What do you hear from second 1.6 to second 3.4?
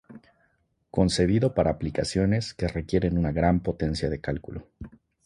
aplicaciones que requieren una